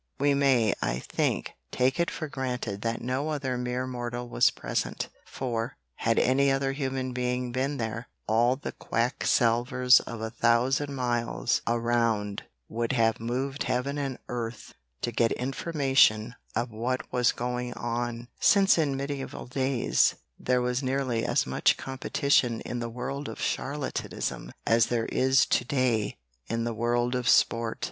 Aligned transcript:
We 0.19 0.33
may, 0.33 0.73
I 0.81 0.97
think, 0.97 1.51
take 1.69 1.99
it 1.99 2.09
for 2.09 2.27
granted 2.27 2.81
that 2.81 3.03
no 3.03 3.29
other 3.29 3.55
mere 3.55 3.85
mortal 3.85 4.27
was 4.27 4.49
present, 4.49 5.09
for, 5.27 5.77
had 5.97 6.17
any 6.17 6.49
other 6.49 6.71
human 6.71 7.13
being 7.13 7.51
been 7.51 7.77
there, 7.77 8.07
all 8.25 8.55
the 8.55 8.71
quacksalvers 8.71 9.99
of 10.07 10.19
a 10.19 10.31
thousand 10.31 10.95
miles 10.95 11.61
around 11.67 12.41
would 12.67 12.93
have 12.93 13.19
moved 13.19 13.61
heaven 13.65 13.99
and 13.99 14.17
earth 14.27 14.73
to 15.03 15.11
get 15.11 15.33
information 15.33 16.33
of 16.55 16.71
what 16.71 17.13
was 17.13 17.31
going 17.31 17.71
on, 17.75 18.27
since 18.39 18.79
in 18.79 18.97
mediæval 18.97 19.51
days 19.51 20.15
there 20.39 20.63
was 20.63 20.81
nearly 20.81 21.23
as 21.23 21.45
much 21.45 21.77
competition 21.77 22.59
in 22.61 22.79
the 22.79 22.89
world 22.89 23.29
of 23.29 23.37
charlatanism 23.37 24.51
as 24.65 24.87
there 24.87 25.05
is 25.05 25.45
to 25.45 25.63
day 25.63 26.17
in 26.47 26.63
the 26.63 26.73
world 26.73 27.13
of 27.13 27.29
sport. 27.29 27.77